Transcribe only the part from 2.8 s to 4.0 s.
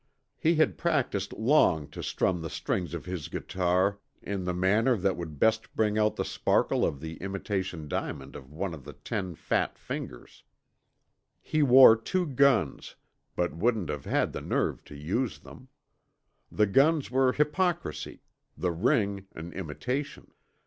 of his guitar